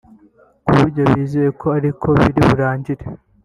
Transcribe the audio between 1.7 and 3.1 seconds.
ariko biri burangire